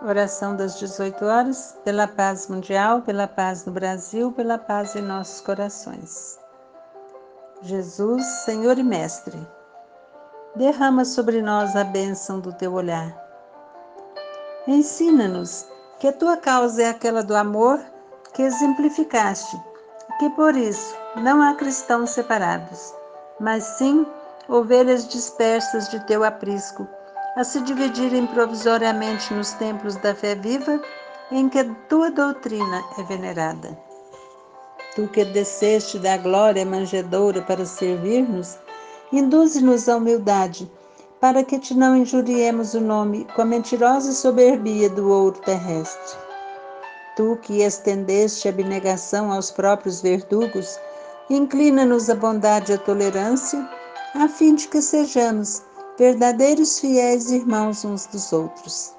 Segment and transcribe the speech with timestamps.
[0.00, 5.40] Oração das 18 horas, pela paz mundial, pela paz no Brasil, pela paz em nossos
[5.40, 6.38] corações.
[7.62, 9.36] Jesus, Senhor e Mestre,
[10.54, 13.12] derrama sobre nós a bênção do teu olhar.
[14.68, 15.66] Ensina-nos
[15.98, 17.80] que a tua causa é aquela do amor
[18.32, 19.60] que exemplificaste,
[20.20, 22.94] que por isso não há cristãos separados,
[23.40, 24.06] mas sim
[24.48, 26.86] ovelhas dispersas de teu aprisco
[27.38, 30.82] a se dividirem provisoriamente nos templos da fé viva
[31.30, 33.78] em que a tua doutrina é venerada.
[34.96, 38.58] Tu que desceste da glória manjedoura para servir-nos,
[39.12, 40.68] induze-nos à humildade,
[41.20, 46.18] para que te não injuriemos o nome com a mentirosa soberbia do ouro terrestre.
[47.14, 50.76] Tu que estendeste a abnegação aos próprios verdugos,
[51.30, 53.64] inclina-nos à bondade e à tolerância,
[54.16, 55.67] a fim de que sejamos
[55.98, 58.94] verdadeiros fiéis irmãos uns dos outros.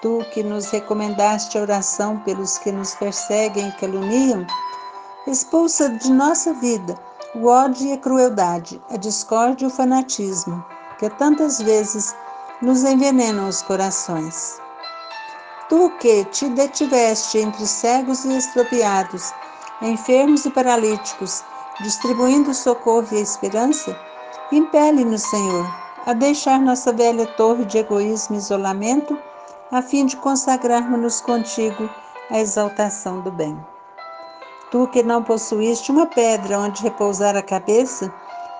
[0.00, 4.46] Tu que nos recomendaste a oração pelos que nos perseguem e caluniam,
[5.26, 6.98] expulsa de nossa vida
[7.34, 10.64] o ódio e a crueldade, a discórdia e o fanatismo,
[10.98, 12.16] que tantas vezes
[12.62, 14.58] nos envenenam os corações.
[15.68, 19.30] Tu que te detiveste entre cegos e estropiados,
[19.82, 21.44] enfermos e paralíticos,
[21.82, 23.94] distribuindo socorro e esperança,
[24.50, 29.18] impele-nos, Senhor, a deixar nossa velha torre de egoísmo e isolamento,
[29.70, 31.86] a fim de consagrarmos-nos contigo
[32.30, 33.54] à exaltação do bem.
[34.70, 38.10] Tu que não possuíste uma pedra onde repousar a cabeça,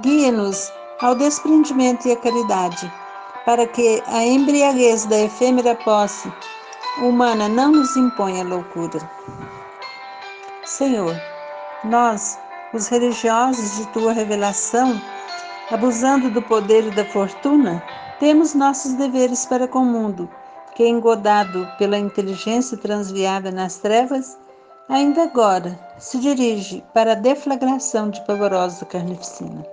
[0.00, 2.92] guia-nos ao desprendimento e à caridade,
[3.44, 6.32] para que a embriaguez da efêmera posse
[7.00, 9.00] humana não nos imponha loucura.
[10.64, 11.16] Senhor,
[11.82, 12.38] nós,
[12.72, 15.02] os religiosos de tua revelação,
[15.70, 17.82] Abusando do poder e da fortuna,
[18.18, 20.28] temos nossos deveres para com o mundo,
[20.74, 24.38] que, engodado pela inteligência transviada nas trevas,
[24.88, 29.64] ainda agora se dirige para a deflagração de pavorosa carnificina.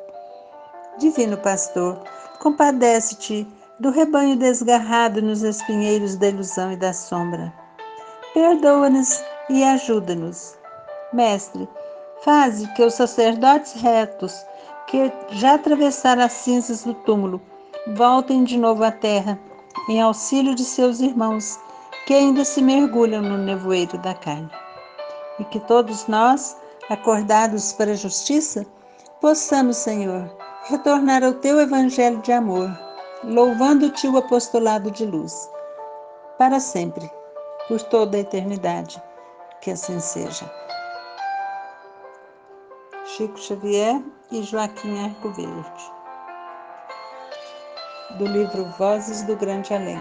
[0.97, 2.01] Divino Pastor,
[2.39, 3.47] compadece-te
[3.79, 7.53] do rebanho desgarrado nos espinheiros da ilusão e da sombra.
[8.33, 10.57] Perdoa-nos e ajuda-nos.
[11.13, 11.67] Mestre,
[12.23, 14.45] faze que os sacerdotes retos
[14.89, 17.39] que já atravessaram as cinzas do túmulo,
[17.95, 19.39] voltem de novo à terra,
[19.87, 21.59] em auxílio de seus irmãos
[22.07, 24.49] que ainda se mergulham no nevoeiro da carne.
[25.37, 26.57] E que todos nós,
[26.89, 28.65] acordados para a justiça,
[29.21, 30.27] possamos, Senhor,
[30.63, 32.67] retornar ao teu evangelho de amor,
[33.23, 35.47] louvando-te o apostolado de luz,
[36.39, 37.09] para sempre,
[37.67, 39.01] por toda a eternidade.
[39.61, 40.49] Que assim seja.
[43.19, 45.91] Chico Xavier e Joaquim Arcoverde,
[48.17, 49.99] do livro Vozes do Grande Além.